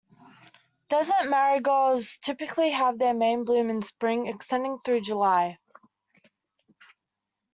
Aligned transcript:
Desert 0.89 1.27
marigolds 1.29 2.17
typically 2.17 2.71
have 2.71 2.97
their 2.97 3.13
main 3.13 3.45
bloom 3.45 3.69
in 3.69 3.81
the 3.81 3.85
spring, 3.85 4.25
extending 4.25 4.79
through 4.83 4.99
July. 5.01 5.59